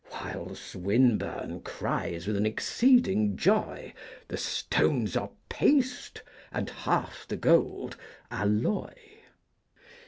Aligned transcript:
While 0.09 0.55
Swinburne 0.55 1.59
cries 1.59 2.25
with 2.25 2.35
an 2.35 2.47
exceeding 2.47 3.37
joy, 3.37 3.93
the 4.29 4.35
stones 4.37 5.15
are 5.15 5.29
paste, 5.47 6.23
and 6.51 6.71
half 6.71 7.27
the 7.27 7.37
gold, 7.37 7.97
alloy. 8.31 8.95